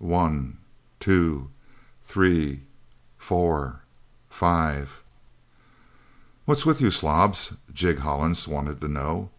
"One 0.00 0.58
two 1.00 1.48
three 2.04 2.62
four 3.16 3.80
five" 4.28 5.02
"What's 6.44 6.66
with 6.66 6.82
you 6.82 6.90
slobs?" 6.90 7.56
Jig 7.72 7.96
Hollins 8.00 8.46
wanted 8.46 8.82
to 8.82 8.88
know. 8.88 9.30